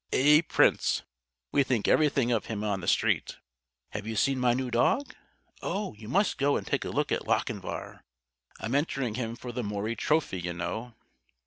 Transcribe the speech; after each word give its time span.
A 0.11 0.41
prince! 0.41 1.03
We 1.51 1.61
think 1.61 1.87
everything 1.87 2.31
of 2.31 2.47
him 2.47 2.63
on 2.63 2.79
the 2.79 2.87
Street. 2.87 3.37
Have 3.91 4.07
you 4.07 4.15
seen 4.15 4.39
my 4.39 4.55
new 4.55 4.71
dog? 4.71 5.13
Oh, 5.61 5.93
you 5.93 6.09
must 6.09 6.39
go 6.39 6.57
and 6.57 6.65
take 6.65 6.83
a 6.83 6.89
look 6.89 7.11
at 7.11 7.27
Lochinvar! 7.27 8.03
I'm 8.59 8.73
entering 8.73 9.13
him 9.13 9.35
for 9.35 9.51
the 9.51 9.61
Maury 9.61 9.95
Trophy, 9.95 10.39
you 10.39 10.53
know." 10.53 10.95